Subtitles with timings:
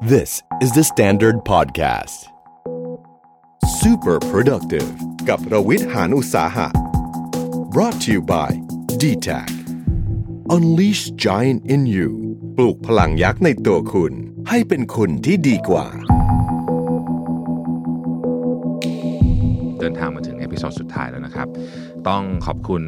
[0.00, 2.28] This is the Standard Podcast.
[3.80, 4.90] Super productive
[5.28, 6.68] กับรวิทย์หานอุตสาหะ
[7.72, 8.50] brought to you by
[9.00, 9.50] d t a c
[10.54, 12.10] Unleash Giant in You
[12.56, 14.12] ปลูกพลังยักษ์ในตัวคุณ
[14.48, 15.86] ให้เป็นคุณที่ดีกว่า
[19.78, 21.48] เดินทางมาถึง episode สุดท้ายแล้วนะครับ
[22.08, 22.82] ต้องขอบคุณ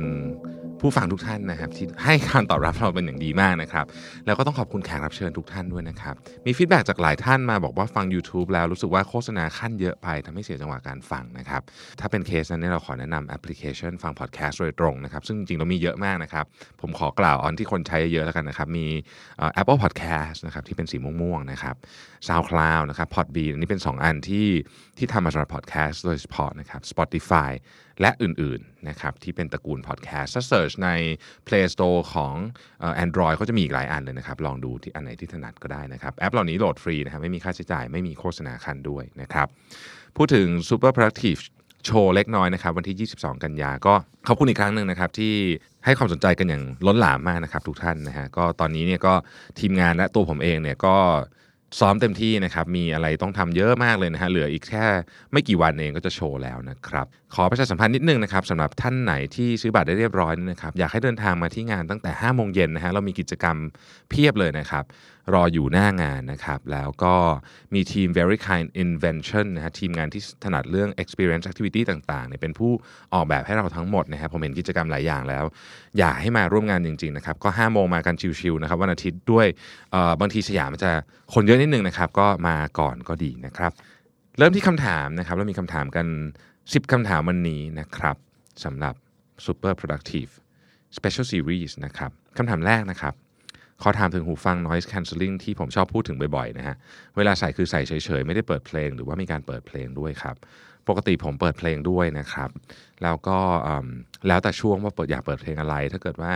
[0.81, 3.87] ผู้ฟังทุกท่านนะครับที่ให้การตอบรับเราเป็นอย่างดีมากนะครับ
[4.27, 6.15] แล้วก็ต้องขอบคุณแขกรับเชิญทุกท่านด้วยนะครับ
[6.47, 11.63] มี feedback ากหลายท่านมาบอกว่าฟัง YouTube แล้วรู้สึกว่าโฆษณาคั่นเยอะไปทำให้เสียจังหวะการฟังนะครับ
[12.01, 16.45] ถ้าเป็นเคสนั้นเนี่ยเราขอแนะนำแอปพลิเคชันฟังพอดแคสต์โดยตรงนะครับ ซึ่งจริงๆเรามีเยอะมากนะครับ
[16.81, 18.87] ผมขอกล่าวอันที่คนใช้เยอะแล้วกันนะครับ มี
[19.39, 21.77] เอ่อ Apple Podcast นะครับที่เป็นสีม่วงๆนะครับ
[22.29, 24.49] SoundCloud นะครับ Podbean อันนี้เป็น 2 อันที่
[24.99, 27.51] ที่ทำมาสำหรับ podcast โดยเฉพาะนะครับ Spotify
[28.01, 30.91] และอื่นๆนะครับที่เป็นตระกูล podcast ถ้า search ใน
[31.47, 32.35] Play Store ของ
[32.81, 39.47] เอ่อ Android ก็จะมีอีกหลายอันเลยนะครับ ลองดูที่อันไหนที่ถนัดก็ได้นะครับ แอปเหล่านี้โหลดฟรีนะครับไม่มีค่าใช้จ่ายไม่มีโฆษณาคันด้วยนะครับ
[40.17, 41.41] พูดถึง Super Productive
[41.87, 43.95] โชว์เล็กน้อยนะครับวันที่ 22 กันยาก็
[44.29, 45.35] ขอบคุณอีกครั้งหนึ่งนะครับที่
[45.85, 49.15] ให้ความสนใจกันอย่างล้นหลามมากนะครับทุกท่านนะฮะก็ตอนนี้เนี่ยก็
[49.61, 50.97] ทีมงานและตัวผมเองเนี่ยก็
[51.81, 54.87] ซ้อมเต็มที่นะครับ มีอะไรต้องทำเยอะมากเลยนะฮะ เหลืออีกแค่
[55.33, 63.57] ไม่กี่วันเองก็จะโชว์แล้วนะครับ ขอประชาสัมพันธ์นิดนึงนะครับสำหรับท่านไหนที่ซื้อบัตรได้เรียบร้อยนะครับอยากให้เดินทางมาที่งานตั้งแต่5โมงเย็นนะฮะเรามีกิจกรรม
[64.11, 64.85] เพียบเลยนะครับ
[65.35, 67.15] รออยู่หน้างานนะครับแล้วก็
[67.75, 72.71] มีทีม Very Kind Invention นะฮะทีมงานที่ถนัดเรื่อง experience activity ต่างๆเนี่ยเป็นผู้
[73.15, 75.45] ออกแบบให้เราทั้งหมดนะครับผมเห็นกิจกรรมหลายอย่างแล้ว
[75.99, 79.47] อยากให้มาร่วมงานจริงๆนะครับก็5โมงมากันชิวๆนะครับวันอาทิตย์ด้วย
[79.93, 80.91] เอ่อบางทีสยามมันจะ
[81.35, 83.73] คนเยอะนิดนึงนะครับก็มาก่อนก็ดีนะครับ
[84.39, 86.07] เริ่มที่คำถามนะครับเรามีคำถามกัน
[86.75, 88.17] 10 คำถามวันนี้นะครับ
[88.65, 88.95] สำหรับ
[89.45, 90.31] Super Productive
[90.97, 93.15] Special Series นะครับคำถามแรกนะครับ
[93.83, 96.77] ขอถามถึงหูฟัง noise cancelling ที่ผมชอบพูดถึงบ่อยๆนะฮะ
[97.17, 100.37] เวลาใส่คือใส่เฉยๆ ไม่ได้เปิดเพลง หรือว่ามีการเปิดเพลงด้วยครับ
[100.89, 102.51] ปกติผมเปิดเพลงด้วยนะครับ
[103.03, 103.39] แล้วก็
[104.29, 106.33] แล้วแต่ช่วงว่าเปิดอยากเปิดเพลงอะไร ถ้าเกิดว่า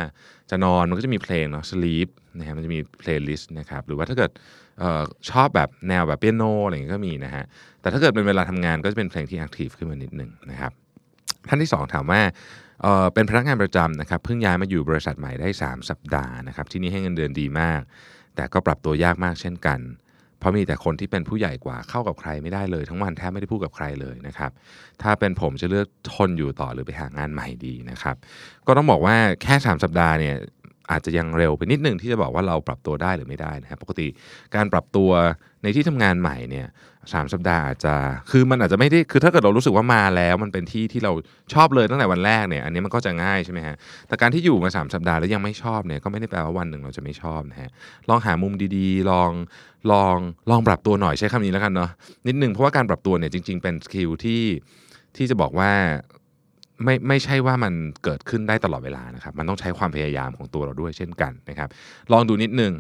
[0.51, 2.09] จะนอนมันก็จะมีเพลงเนาะ sleep
[2.39, 4.31] นะฮะมันจะมี playlist นะครับหรือว่าถ้าเกิด
[4.83, 7.45] ออชอบแบบแนวแบบเปียโนอะไรอย่างเงี้ยก็มีนะฮะ
[7.81, 10.73] แต่ถ้าเกิดเป็นเวลาทำงานก็จะเป็นเพลงที่ active ขึ้นมานิดหนึ่งนะครับ
[11.49, 12.21] ท่านที่ 2 ถามว่า
[12.83, 17.81] เออเป็นพนักงานประจำนะครับเพิ่งย้ายมาอยู่บริษัทใหม่ได้ 3 สัปดาห์นะครับที่นี่ให้เงินเดือนดีมาก
[18.37, 19.81] แต่ก็ปรับตัวยากมากเช่นกัน
[20.39, 24.51] เพราะมีแต่คนที่เป็นผู้ใหญ่กว่าเข้ากับใครไม่ได้เลย ทั้งวันแทบไม่ได้พูดกับใครเลยนะครับ
[25.03, 28.17] ถ้าเป็นผมจะเลือกทนอยู่ต่อหรือไปหางานใหม่ดีนะครับ
[28.67, 30.37] ก็ต้องบอกว่าแค่ 3 สัปดาห์เนี่ย
[30.91, 34.09] อาจจะยังเร็วไปนิดนึงที่จะบอกว่าเราปรับตัวได้หรือไม่ได้นะครับปกติ
[34.55, 35.11] การปรับตัว
[35.63, 36.67] ในที่ทำงานใหม่เนี่ย
[37.13, 37.95] สามสัปดาห์อาจจะ
[38.31, 41.13] คือมันอาจจะไม่ได้คือถ้าเกิดเรารู้สึกว่ามาแล้ว มันเป็นที่ที่เรา
[41.55, 43.77] ชอบเลยตั้งแต่วันแรกเนี่ยอันนี้มันก็จะง่ายใช่ไหมฮะ
[44.09, 47.71] แต่การที่อยู่มา 3 สัปดาห์แล้วยังไม่ชอบเนี่ยก็ไม่ได้แปลว่าวันหนึ่งเราจะไม่ชอบนะฮะ
[48.09, 49.31] ลองหามุมดีๆ ลอง
[49.93, 50.17] ลอง
[50.51, 51.91] ลองปรับตัวหน่อยใช้คำนี้แล้วกันเนาะ
[52.27, 54.43] นิดนึงเพราะว่าการปรับตัวเนี่ยจริง ๆ เป็นสกิลที่
[55.17, 55.73] ที่จะบอกว่า
[56.83, 57.73] ไม่ไม่ใช่ว่ามัน
[58.05, 61.69] เกิดขึ้นได้ตลอดเวลานะครับ มันต้องใช้ความพยายามของตัวเราด้วยเช่นกันนะครับ
[62.13, 62.73] ลองดูนิดนึง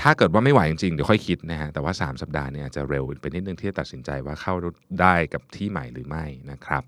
[0.00, 4.54] ถ้าเกิดว่าไม่ไหวจริงๆ เดี๋ยวค่อยคิดนะฮะ แต่ว่า 3 สัปดาห์เนี่ยจะเร็วไปนิดนึงที่จะตัดสินใจว่าเข้า
[5.00, 6.82] ได้กับที่ใหม่หรือไม่นะครับ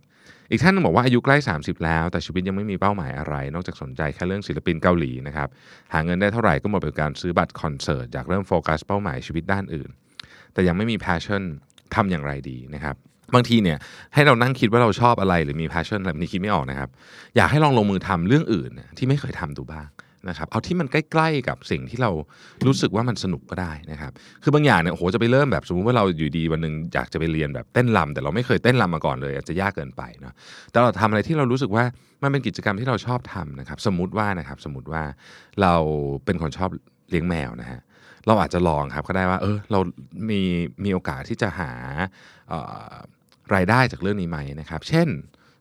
[0.51, 5.49] อีกท่านบอกว่าอายุใกล้ 30 แล้ว แต่ชีวิตยังไม่มีเป้าหมายอะไร นอกจากสนใจแค่เรื่องศิลปินเกาหลีนะครับ
[5.93, 9.91] หาเงินได้เท่าไหร่ก็หมดไปกับการซื้อบัตรคอนเสิร์ตอยากเริ่มโฟกัสเป้าหมายชีวิตด้านอื่น
[10.53, 11.43] แต่ยังไม่มี passion
[11.95, 12.97] ทำอย่างไรดีนะครับ
[13.35, 13.79] บางทีเนี่ย
[14.15, 16.89] ให้เรานั่งคิดว่าเราชอบอะไรหรือมี passion อะไรนี่คิดไม่ออกนะครับ
[17.37, 19.89] อยากให้ลองลงมือทำเรื่องอื่นน่ะที่ไม่เคยทำดูบ้าง
[20.29, 22.11] นะครับเอาที่มันใกล้ๆกับสิ่งที่เรา
[22.67, 24.13] รู้สึกว่ามันสนุกก็ได้นะครับ
[24.43, 30.35] คือบางอย่างเนี่ยโหจะไปเริ่มแบบสมมติว่าเราอยู่ดีวันหนึ่งอยากจะไปเรียนแบบเต้นรำแต่เราไม่เคยเต้นรำมาก่อนเลยอาจจะยากเกินไปเนาะ
[30.71, 31.85] แต่เราทำอะไรที่เรารู้สึกว่า
[32.23, 35.03] มันเป็นกิจกรรมที่เราชอบทำนะครับ สมมติว่านะครับสมมติว่า
[35.63, 35.75] เรา
[36.25, 36.71] เป็นคนชอบ
[37.11, 37.81] เลี้ยงแมวนะฮะ
[38.27, 39.79] เราอาจจะลองครับก็ได้ว่าเออเรา
[40.31, 40.41] มี
[40.85, 41.71] มีโอกาสที่จะหา
[42.49, 42.93] เอ่อ
[43.55, 45.09] รายได้จากเรื่องนี้ไหมนะครับ เช่น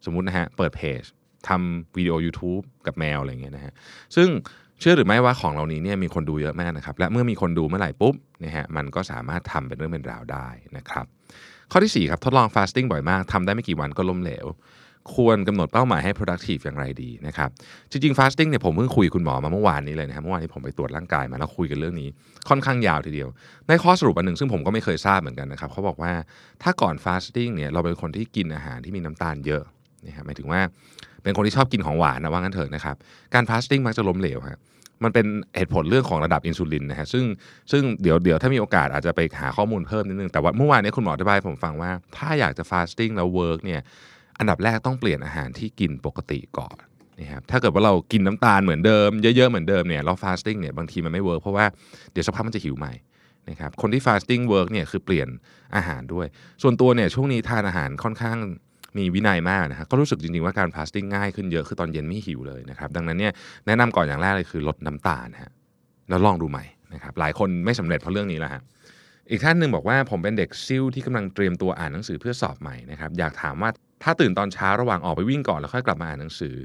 [0.06, 1.02] สมมุตินะฮะเปิดเพจ
[1.47, 3.74] ทำวิดีโอ YouTube กับแมวอะไรเงี้ยนะฮะ
[4.16, 4.29] ซึ่ง
[4.79, 10.47] เชื่อหรือไม่ว่าของเหล่านี้เนี่ยมีคนดูเยอะมากนะครับ และเมื่อมีคนดูเมื่อไหร่ปุ๊บนะฮะมันก็สามารถทำเป็นเรื่องเป็นราวได้
[10.78, 11.05] นะครับ
[11.72, 14.46] ข้อที่4ครับทดลองฟาสติ้งบ่อยมากทำได้ไม่กี่วันก็ล้มเหลว
[15.16, 17.50] ควรกำหนดเป้าหมายให้ productive อย่างไรดีนะครับ
[17.92, 22.09] จริงๆ fasting เนี่ยผมเพิ่งคุยคุณหมอมาเมื่อวานนี้เลยนะครับ เมื่อวานนี้ผมไปตรวจร่างกายมาแล้วคุยกันเรื่องนี้
[22.50, 23.30] ค่อนข้างยาวทีเดียว
[23.68, 26.14] ในข้อสรุปอันหนึ่งซึ่งผมก็ไม่เคยทราบเหมือนกันนะครับเขาบอกว่า
[26.64, 29.64] ถ้าก่อน fasting เนี่ยเราเป็นคนที่กินอาหารที่มีน้ำตาลเยอะ
[30.08, 30.62] นะครับหมายถึงว่า
[31.24, 32.96] เป็นคนที่ชอบกินของหวานนะว่างั้นเถอะนะครับ
[33.34, 34.62] การ fasting มักจะล้มเหลวครับ
[35.04, 35.26] มันเป็น
[35.58, 37.24] เหตุผลเรื่องของระดับอินซูลินนะฮะซึ่ง
[37.72, 43.82] ซึ่งเดี๋ยวเดี๋ยวถ้ามีโอกาสอาจจะไปหาข้อมูลเพิ่มนิดนึง แต่ว่าเมื่อวานนี้คุณหมออธิบายผมฟังว่า ถ้าอยากจะ fasting แล้ว work เนี่ย
[44.41, 46.76] อันดับแรกต้องเปลี่ยนอาหารที่กินปกติก่อน
[47.20, 51.66] นะครับถ้าเกิดว่าเรากินน้ำตาลเหมือนเดิมเยอะๆเหมือนเดิมเนี่ยเรา fasting เนี่ยบางทีมันไม่ work เพราะว่า
[52.11, 52.93] เดี๋ยวสักพักมันจะหิวใหม่
[53.49, 55.28] นะครับคนที่ fasting work เนี่ยคือเปลี่ยน
[55.76, 56.28] อาหารด้วย
[56.61, 58.38] ส่วนตัวเนี่ยช่วงนี้ทานอาหารค่อนข้าง
[58.97, 63.34] มีวินัยมากนะฮะก็รู้สึกจริงๆว่าการ fasting ง่ายขึ้นเยอะคือตอนเย็นไม่หิวเลยนะครับดังนั้นเนี่ย
[63.67, 65.52] แนะนำก่อนอย่างแรกเลยคือลดน้ำตาลนะฮะ
[66.09, 68.61] แล้วลองดูใหม่นะครับหลายคนไม่สำเร็จเพราะเรื่องนี้แหละฮะ
[69.32, 73.70] อีกท่านหนึ่งบอกว่าผมเป็นเด็กซิ่วที่กำลังเตรียมตัวอ่านหนังสือเพื่อสอบใหม่นะครับอยากถามว่า
[74.03, 76.56] ถ้าตื่นตอนเช้าระหว่างออกไปวิ่งก่อนแล้วค่อยกลับมาอ่านหนังสือ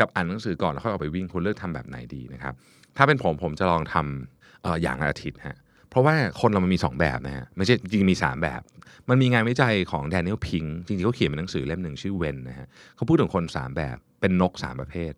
[0.00, 2.54] กับอ่านหนังสือก่อนแล้วค่อยออกไปวิ่งคุณเลือกทำแบบไหนดีนะครับ
[2.96, 5.56] ถ้าเป็นผมผมจะลองทำออย่างอาทิตย์ฮะ
[5.90, 8.60] เพราะว่าคนเรามันมี 2 แบบนะฮะไม่ใช่จริงมี 3 แบบ
[9.08, 12.66] มันมีงานวิจัยของแดเนียลพิงจริงๆเขาเขียนเป็นหนังสือเล่มหนึ่งชื่อเวนนะฮะ
[12.96, 15.12] เขาพูดถึงคน 3 แบบเป็นนก 3 ประเภท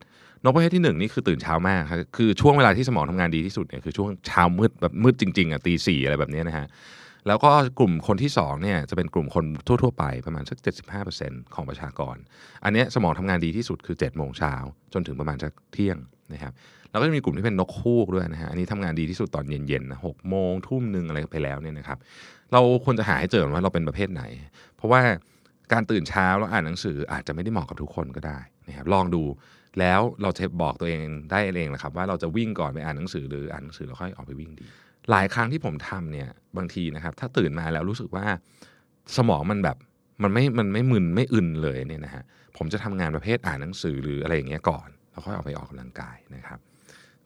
[0.44, 6.66] นกประเภทที่ 1 นี่คือตื่นเช้ามากครับคือช่วงเวลาที่สมองทำงานดีที่สุดเนี่ยคือช่วงเช้ามืดแบบมืดจริงๆอะตีสี่อะไรแบบนี้นะฮะ
[7.26, 10.58] แล้วก็กลุ่มคนที่2เนี่ยจะเป็นกลุ่มคนทั่ว ๆ ไปประมาณสัก
[11.06, 12.16] 75%ของประชากร
[12.64, 14.54] อันนี้สมองทำงานดีที่สุดคือ7จ็ดโมงเช้า
[14.92, 15.98] จนถึงประมาณสักเที่ยง
[16.32, 16.52] นะครับ
[16.90, 21.98] แล้วก็จะมีกลุ่มที่เป็นนกฮูกด้วยนะฮะอันนี้ทำงานดีที่สุดตอนเย็นๆนะหกโมงทุ่มหนึ่งอะไรไปแล้วเนี่ยนะครับ
[22.52, 24.22] เราควรจะหาให้เจอว่าเราเป็นประเภทไหน
[24.76, 25.00] เพราะว่า
[25.72, 29.22] การตื่นเช้าแล้วอ่านหนังสืออาจจะไม่ได้เหมาะกับทุกคนก็ได้นะครับลองดู
[29.80, 34.66] แล้วเราจะบอกตัวเองได้เองนะครับว่าเราจะวิ่งก่อนไปอ่านหนังสือหรืออ่านหนังสือแล้วค่อยออกไปวิ่งดี
[35.10, 38.26] หลายครั้งที่ผมทำเนี่ยบางทีนะครับ ถ้าตื่นมาแล้วรู้สึกว่า
[39.16, 39.76] สมองมันแบบ
[40.22, 42.24] มันไม่มันไม่มึนไม่อึนเลยเนี่ยนะฮะ
[42.56, 46.58] ผมจะทำงานประเภทอ่านหนังสือหรืออะไรอย่างเงี้ยก่อน แล้วค่อยออกไปออกกำลังกายนะครับ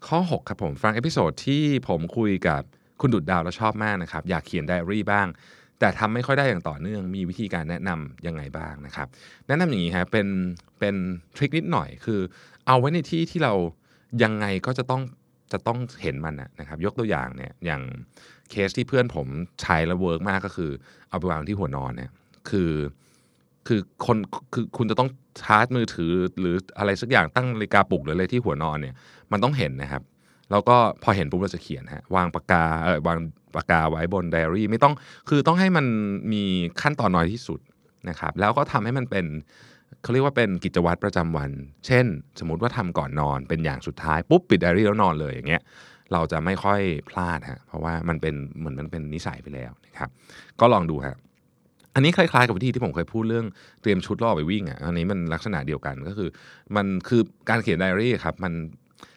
[0.07, 2.63] ข้อ 6 ครับผมฟัง episode ที่ผมคุยกับ
[3.01, 5.27] คุณดุดดาวแล้วชอบมากนะครับ อยากเขียนไดอารี่บ้าง
[5.79, 9.07] แต่ทำไม่ค่อยได้อย่างต่อเนื่อง มีวิธีการแนะนำยังไงบ้างนะครับ
[9.47, 10.27] แนะนำอย่างนี้ฮะเป็น
[10.79, 10.95] เป็น
[11.37, 12.21] trick นิดหน่อยคือ
[12.67, 13.55] เอาไว้ในที่ที่เรา
[14.23, 15.03] ยังไงก็จะต้อง
[15.53, 17.83] จะต้องเห็นมันนะครับยกตัวอย่างเนี่ยอย่าง
[18.51, 19.27] เคสที่เพื่อนผม
[19.63, 20.71] ใช้แล้ว work มากก็คือ
[21.09, 22.11] เอาไปวางที่หัวนอนเนี่ย
[22.51, 22.73] คือ
[23.67, 24.17] คือคน
[24.55, 25.09] คือคุณจะต้อง
[25.43, 28.95] ชาร์จมือถือหรืออะไรสักอย่างตั้งนาฬิกาปลุกหรืออะไรที่หัวนอนเนี่ย
[29.33, 30.03] มันต้องเห็นนะครับ
[30.51, 33.19] แล้วก็พอเห็นปุ๊บเราจะเขียนฮะวางปากกาเออวาง
[33.57, 34.95] ปากกาไว้บนไดอารี่ไม่ต้อง
[35.29, 35.87] คือต้องให้มัน
[36.33, 36.45] มี
[36.83, 37.61] ขั้นตอนน้อยที่สุด
[38.09, 39.27] นะครับ แล้วก็ทำให้มันเป็น
[40.03, 41.51] เขาเรียกว่าเป็นกิจวัตรประจำวัน
[41.87, 42.07] เช่น
[42.41, 45.63] สมมติว่าทำก่อนนอนเป็นอย่างสุดท้ายปุ๊บปิดไดอารี่แล้วนอนเลยอย่างเงี้ย
[46.13, 46.81] เราจะไม่ค่อย
[47.11, 50.11] พลาดฮะเพราะว่ามันเป็นเหมือนมันเป็นนิสัยไปแล้วนะครับ
[50.61, 51.17] ก็ลองดูฮะ
[51.95, 53.47] อันนี้คล้ายๆกับวิธีที่ผมเคยพูดเรื่อง
[53.83, 56.29] เตรียมชุดล่อไปวิ่งอะอันนี้มันลักษณะเดียวกันก็คือ
[56.77, 58.53] มันคือการเขียนไดอารี่ครับมัน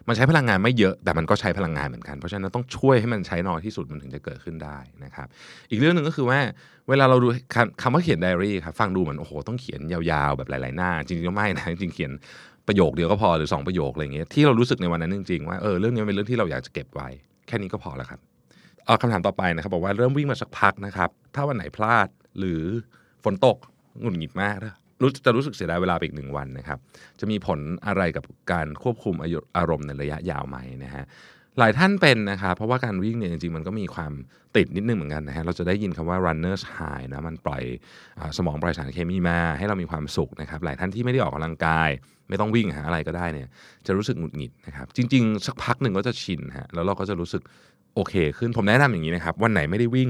[0.10, 5.28] มันใช้พลังงานไม่เยอะแต่มันก็ใช้พลังงานเหมือนกัน เพราะฉะนั้นต้องช่วยให้มันใช้น้อยที่สุดมันถึงจะเกิดขึ้นได้นะครับ
[5.72, 6.40] อีกเรื่องหนึ่งก็คือว่า
[6.90, 7.28] เวลาเราดู
[7.82, 12.12] คำว่าเขียนไดอารี่ครับฟังดูเหมือนโอ้โหต้องเขียนยาวๆแบบหลาย ๆ หน้า จริงๆก็ไม่นะจริงเขียน
[12.68, 17.08] ประโยคเดียวก็พอหรือ 2 ประโยคอะไรอย่างเงี้ยที่เรารู้สึกในวันนั้นจริงๆว่าเออเรื่องนี้เป็นเรื่องที่เราอยากจะเก็บไว้
[17.48, 18.20] แค่นี้ก็พอแล้วครับ
[18.86, 22.08] เอาคำถามต่อไปนะครับบอกว่าเริ่มวิ่งมาสักพักนะครับถ้าวันไหนพลาด
[22.40, 22.62] หรือ
[23.24, 23.58] ฝนตก
[24.02, 26.80] หงุดหงิดมากนะ รู้จะรู้สึกเสียดายเวลาไปอีกหนึ่งวันนะครับ
[27.20, 29.16] จะมีผลอะไรกับการควบคุม
[29.58, 31.06] อารมณ์ในระยะยาวไหมนะฮะ
[31.60, 34.14] หลายท่านเป็นนะครับ เพราะว่าการวิ่งเนี่ยจริงๆ มันก็มีความ
[34.56, 37.64] ติดนิดนึงเหมือนกันนะฮะเราจะได้ยินคำว่า runners high นะมันปล่อย
[38.20, 41.90] อสมองปล่อยสารเคมีมา ให้เรามีความสุขนะครับ หลายท่านที่ไม่ได้ออกกำลังกาย
[42.30, 43.48] ไม่ต้องวิ่งหาอะไรก็ได้เนี่ย
[43.88, 47.42] จะรู้สึกหงุดหงิดนะครับ จริง ๆ สักพักหนึ่งก็จะชินฮะแล้วเราก็จะรู้สึก
[47.96, 50.10] โอเค ขึ้นผมแนะนำอย่างนี้นะครับ วันไหนไม่ได้วิ่ง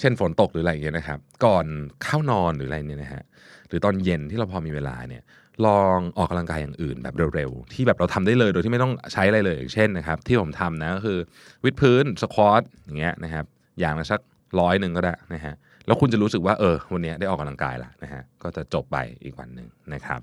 [0.00, 1.66] เช่นฝนตกหรืออะไรอย่างเงี้ยนะครับ ก่อน
[2.04, 3.22] เข้านอนหรืออะไรเนี่ยนะฮะ
[3.68, 5.22] หรือตอนเย็นที่เราพอมีเวลาเนี่ย
[5.66, 11.18] ลองออกกำลังกายอย่างอื่นแบบเร็วๆ ที่แบบเราทำได้เลยโดยที่ไม่ต้องใช้อะไรเลยอย่างเช่นนะครับ ที่ผมทำนะก็คือ
[11.64, 13.44] วิดพื้น squat อย่างเงี้ยนะครับ
[13.80, 14.20] อย่างละสัก
[14.60, 15.54] ร้อยหนึ่งก็ได้นะฮะ
[15.86, 20.20] แล้วคุณจะรู้สึกว่าเออวันนี้ได้ออกกำลังกายละนะฮะก็จะจบไปอีกวันหนึ่งนะครับ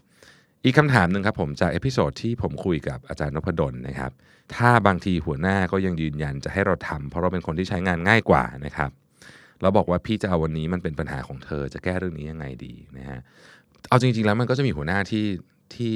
[0.65, 4.12] อีกคำถามหนึ่งครับผมจาก episode ที่ผมคุยกับอาจารย์นพดลนะครับ
[4.56, 8.89] ถ้าบางทีหัวหน้าก็ยังยืนยันจะให้เราทำเพราะเราเป็นคนที่ใช้งานง่ายกว่านะครับ
[9.63, 13.20] แล้วบอกว่าพี่จะเอาวันนี้มันเป็นปัญหาของเธอจะแก้เรื่องนี้ยังไงดีนะฮะ
[13.89, 15.25] เอาจริง ๆ แล้วมันก็จะมีหัวหน้าที่
[15.74, 15.93] ที่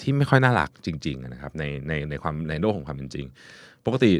[0.00, 3.26] ที่ไม่ค่อยน่ารักจริงๆนะครับในในในความในโลกของความเป็นจริง
[3.86, 4.12] ปกติ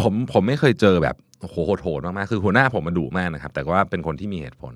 [0.00, 4.74] ผมผมไม่เคยเจอแบบโหโหดมากๆคือหัวหน้าผมมาดุมากนะครับ แต่ว่าเป็นคนที่มีเหตุผล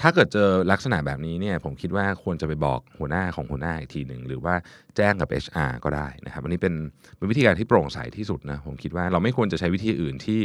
[0.00, 4.54] ถ้าเกิดเจอลักษณะแบบนี้เนี่ย ผมคิดว่าควรจะไปบอกหัวหน้าของหัวหน้าอีกทีหนึ่งหรือว่า
[4.96, 6.74] แจ้งกับ HR ก็ได้นะครับ อันนี้เป็น
[7.16, 10.40] เป็นวิธีการที่โปร่งใสที่สุดนะผมคิดว่าเราไม่ควรจะใช้วิธีอื่นที่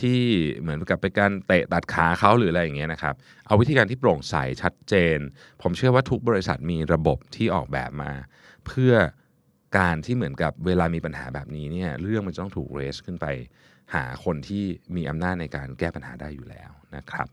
[0.00, 0.20] ที่
[0.60, 3.14] เหมือนกับเป็นการเตะตัดขาเขาหรืออะไรอย่างเงี้ยนะครับ
[3.46, 5.18] เอาวิธีการที่โปร่งใสชัดเจน
[5.62, 8.12] ผมเชื่อว่าทุกบริษัทมีระบบที่ออกแบบมา
[8.66, 8.92] เพื่อ
[9.78, 13.26] การที่เหมือนกับเวลามีปัญหาแบบนี้เนี่ยเรื่องมันจะต้องถูกเรสขึ้นไป
[13.94, 14.64] หาคนที่
[14.96, 17.28] มีอำนาจในการแก้ปัญหาได้อยู่แล้วนะครับ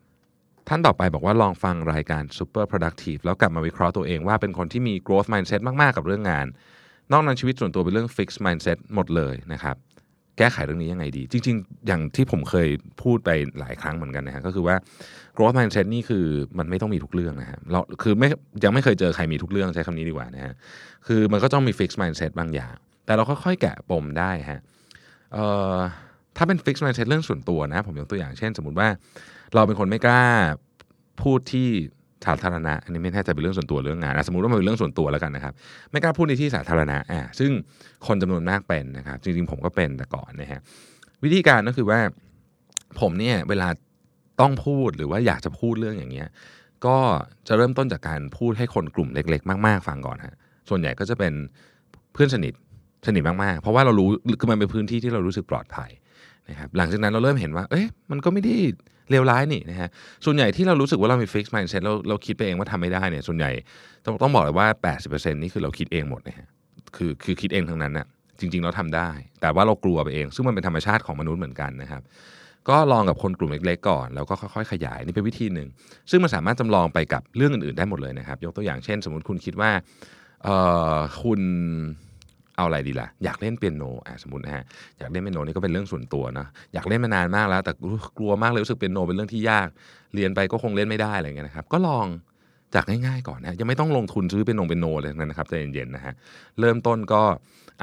[0.68, 6.48] ท่านต่อไปบอกว่าลองฟังรายการ Super Productive แล้วกลับมาวิเคราะห์ตัวเองว่าเป็นคนที่มี growth mindset มาก ๆ กับเรื่องงาน
[7.12, 9.76] นอกนั้นชีวิตส่วนตัวเป็นเรื่อง fixed mindset หมดเลยนะครับ
[10.38, 12.68] แก้ไขเรื่องนี้ยังไงดี จริง ๆ อย่างที่ผมเคย
[13.02, 13.30] พูดไป
[13.60, 14.76] หลายครั้งเหมือนกันนะฮะก็คือว่า
[15.36, 16.26] growth mindset นี่คือ
[16.58, 18.28] มันไม่ต้องมีทุกเรื่องนะฮะเราคือไม่
[18.64, 20.54] ยังไม่เคยเจอใครมีทุกเรื่องใช้คำนี้ดีกว่านะฮะ
[21.08, 22.76] คือมันก็ต้องมี fixed mindset บางอย่าง
[23.06, 24.60] แต่เราค่อยๆแกะปมได้ฮะ
[25.34, 25.78] เอ่อ
[26.38, 28.88] ถ้าเป็น fixed mindset เรื่องส่วนตัวนะ ผมยกตัวอย่างเช่น สมมติว่า
[29.56, 30.26] เราเป็นคนไม่กล้า
[31.22, 31.70] พูดที่
[32.26, 35.54] สาธารณะ อันนี้ไม่แน่ใจเป็นเรื่องส่วนตัวเรื่องงานนะสมมติว่ามันเป็นเรื่องส่วนตัวแล้วกันนะครับ
[35.92, 37.52] ไม่กล้าพูดในที่สาธารณะอ่าซึ่ง
[38.08, 40.60] คนจำนวนมากเป็นนะครับ จริงๆผมก็เป็นแต่ก่อนนะฮะ
[41.24, 42.00] วิธีการก็คือว่า
[43.00, 43.68] ผมเนี่ยเวลา
[44.42, 46.28] ต้องพูดหรือว่าอยากจะพูดเรื่องอย่างเงี้ย
[46.86, 46.98] ก็
[47.48, 50.36] จะเริ่มต้นจากการพูดให้คนกลุ่มเล็ก ๆ มากๆ ฟังก่อนฮะ
[50.70, 51.34] ส่วนใหญ่ก็จะเป็น
[52.14, 52.54] เพื่อนสนิท
[53.08, 54.08] สนิทมากๆ เพราะว่าเรารู้
[54.40, 55.90] คือมันเป็นพื้นที่ที่เรารู้สึกปลอดภัย
[56.50, 58.56] นะครับหลังจากนั้นเราเริ่มเห็นว่า เอ๊ะมันก็ไม่ได้
[59.12, 59.90] เลวร้ายนี่นะฮะ
[60.26, 63.52] ส่วนใหญ่ที่เรารู้สึกว่าเรามี fixed mindset เราเราคิดไปเองว่าทำไม่ได้เนี่ยส่วนใหญ่
[64.06, 64.68] ต้องต้องบอกเลยว่า
[65.04, 66.48] 80%นี่คือเราคิดเองหมดนะฮะ
[66.96, 68.06] คือคือคิดเองทั้งนั้นน่ะ
[68.40, 69.10] จริง ๆ เราทำได้
[69.42, 72.02] แต่ว่าเรากลัวไปเอง ซึ่งมันเป็นธรรมชาติของมนุษย์เหมือนกันนะครับ
[72.70, 75.68] ก็ลองกับคนกลุ่มเล็กๆก่อน แล้วก็ค่อยๆ ขยายนี่เป็นวิธีหนึ่ง
[76.12, 79.72] ซึ่งมันสามารถจำลองไปกับเรื่องอื่นๆได้หมดเลยนะครับ ยกตัวอย่างเช่น สมมติคุณคิดว่า
[80.44, 80.50] เอ
[80.96, 81.42] อคุณ
[82.58, 84.64] เอาอะไรดีล่ะ อยากเล่นเปียโนอะสมมตินะฮะ
[85.00, 87.72] อยากเล่นเปียโนนี่ก็เป็นเรื่องส่วนตัวนะอยากเล่นมานานมากแล้ว แต่
[88.18, 89.68] กลัวมากเลยรู้สึกเปียโนเป็นเรื่องที่ยาก
[90.16, 92.08] เรียนไปก็คงเล่นไม่ได้อะไรเงี้ยนะครับ ก็ลอง
[92.76, 96.14] จากง่ายๆก่อนนะยังไม่ต้องลงทุนซื้อเป็นโนเป็นโนเลยนะครับใจเย็นๆนะฮะ
[96.60, 97.22] เริ่มต้นก็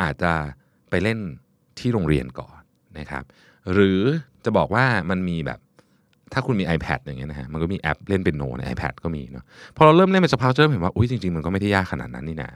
[0.00, 0.32] อาจจะ
[0.90, 1.18] ไปเล่น
[1.78, 2.60] ที่โรงเรียนก่อน
[2.98, 3.24] นะครับ
[3.72, 4.00] หรือ
[4.44, 5.58] จะบอกว่ามันมีแบบ
[6.32, 9.44] ถ้าคุณมี iPad อย่างเงี้ยนะฮะมันก็มีแอปเล่นเป็นโนใน iPad ก็มีเนาะ
[9.76, 12.50] พอเราเริ่มเล่นเป็นสักพักเริ่มเห็นว่าอุ้ยจริงๆ มันก็ไม่ได้ยากขนาดนั้นนี่นะ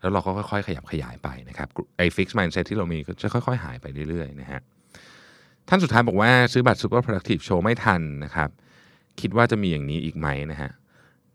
[0.00, 4.60] แล้วเราก็ค่อยๆ ขยับขยายไปนะครับไอ้ fix mindset ที่เรามีก็จะค่อย ๆ หายไปเรื่อยๆนะฮะ
[5.68, 8.50] ท่านสุดท้ายบอกว่าซื้อบัตร super productive show ไม่ทันนะครับ
[9.20, 10.70] คิดว่าจะมีอย่างนี้อีกไหมนะฮะ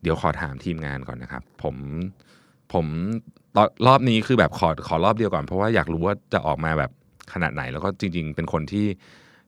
[0.01, 1.75] เดี๋ยวขอถามทีมงานก่อนนะครับ ผม
[2.73, 2.85] ผม
[3.55, 6.91] ตอรอบนี้คือแบบขอขอรอบเดียวก่อนเพราะว่าอยากรู้ว่าจะออกมาแบบ
[7.33, 8.85] ขนาดไหน แล้วก็จริง ๆ เป็นคนที่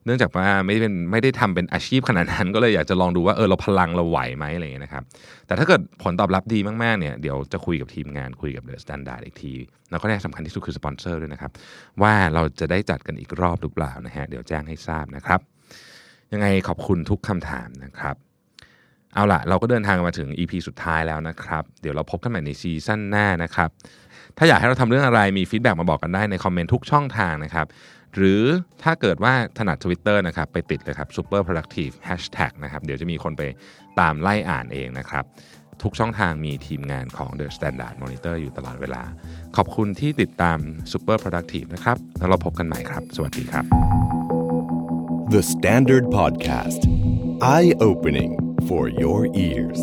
[0.06, 5.02] เนื่องจากว่าไม่ได้เป็นไม่ได้ทำเป็นอาชีพขนาดนั้นก็เลยอยากจะลองดูว่าเออเราพลังเราไหวไหมอะไรอย่างเงี้ยนะครับ
[5.46, 9.54] แต่ถ้าเกิดผลตอบรับดีมากๆเนี่ยเดี๋ยวจะคุยกับทีมงานคุยกับเดอะสแตนดาร์ดอีกที
[9.90, 11.50] แล้วก็แน่สำคัญที่สุดคือสปอนเซอร์ด้วยนะครับ
[12.02, 15.40] ว่าเราจะได้จัดกันอีกรอบหรือเปล่านะฮะเดี๋ยวแจ้งให้ทราบนะครับ
[16.32, 18.16] ยังไงขอบคุณทุกคำถามนะครับ
[19.14, 23.70] เอาล่ะ เราก็เดินทางมาถึง EP สุดท้ายแล้วนะครับ เดี๋ยวเราพบกันใหม่ใน season หน้านะครับ
[24.38, 27.66] ถ้าอยากให้เราทำเรื่องอะไรมี feedback มาบอกกันได้ใน comment ทุกช่องทางนะครับ
[28.16, 28.42] หรือ
[28.82, 33.42] ถ้าเกิดว่าถนัด Twitter นะครับไปติดเลยครับ super productive hashtag นะครับเดี๋ยวจะมีคนไป
[34.00, 35.24] ตามไล่อ่านเองนะครับ
[35.82, 39.02] ทุกช่องทางมีทีมงานของ The Standard Monitor อยู่ตลอดเวลา
[39.56, 40.58] ขอบคุณที่ติดตาม
[40.92, 43.64] super productive นะครับแล้วเราพบกันใหม่ครับ สวัสดีครับ
[45.34, 46.82] The Standard Podcast
[47.54, 48.32] Eye Opening
[48.68, 49.80] for Your Ears